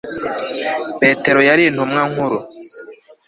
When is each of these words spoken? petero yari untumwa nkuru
petero 0.99 1.39
yari 1.49 1.63
untumwa 1.69 2.01
nkuru 2.11 2.37